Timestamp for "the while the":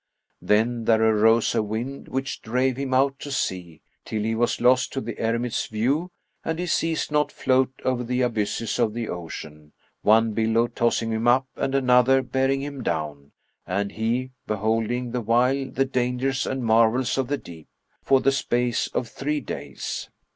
15.11-15.85